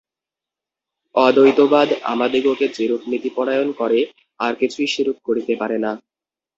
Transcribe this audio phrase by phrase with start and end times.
[1.15, 3.99] অদ্বৈতবাদ আমাদিগকে যেরূপ নীতিপরায়ণ করে,
[4.39, 5.91] আর কিছুই সেরূপ করিতে পারে না।